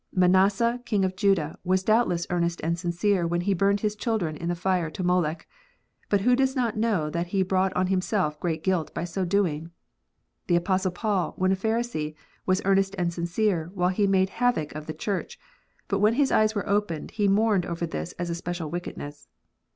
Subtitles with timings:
[0.15, 4.49] Manasseh, King of Judah, was doubtless earnest and sincere when he burned his children in
[4.49, 5.45] the fire to Moloch;
[6.09, 9.61] but who does not know that he brought on himself great guilt by so doing
[9.65, 9.71] 1
[10.47, 12.15] The Apostle Paul, when a Pharisee,
[12.47, 15.37] was earnest and sincere while he made havoc of the Church,
[15.87, 19.27] but when his eyes were opened he mourned over this as a special wickedness.